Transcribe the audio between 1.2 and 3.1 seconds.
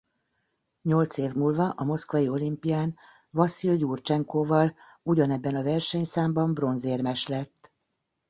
múlva a moszkvai olimpián